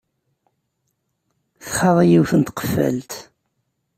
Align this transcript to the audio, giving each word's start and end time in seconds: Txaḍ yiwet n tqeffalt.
Txaḍ 1.63 1.97
yiwet 2.09 2.31
n 2.39 2.41
tqeffalt. 2.43 3.11